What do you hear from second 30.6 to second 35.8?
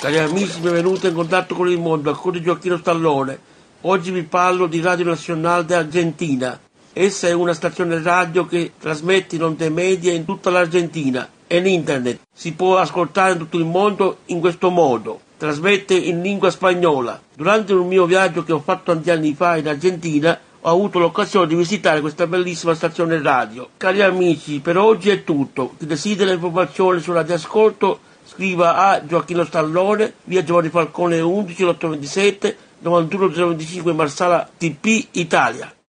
Falcone 11 827 91025 Marsala TP Italia.